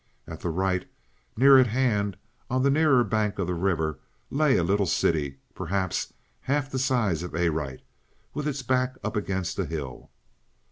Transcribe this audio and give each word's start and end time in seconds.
At 0.25 0.39
the 0.39 0.49
right, 0.49 0.89
near 1.37 1.59
at 1.59 1.67
hand, 1.67 2.15
and 2.15 2.17
on 2.55 2.63
the 2.63 2.71
nearer 2.71 3.03
bank 3.03 3.37
of 3.37 3.45
the 3.45 3.53
river, 3.53 3.99
lay 4.31 4.57
a 4.57 4.63
little 4.63 4.87
city, 4.87 5.37
perhaps 5.53 6.11
half 6.41 6.71
the 6.71 6.79
size 6.79 7.21
of 7.21 7.35
Arite, 7.35 7.83
with 8.33 8.47
its 8.47 8.63
back 8.63 8.95
up 9.03 9.15
against 9.15 9.59
a 9.59 9.65
hill. 9.65 10.09